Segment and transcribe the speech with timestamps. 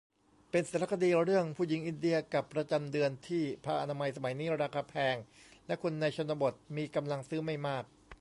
[0.51, 5.15] เป็นสารคดีเรื่องผู้หญิงอินเดียกับประจำเดือน ที่ผ้าอนามัยสมัยนี้ราคาแพง
[5.67, 7.83] และคนในชนบทมีกำลังซื้อไม่มาก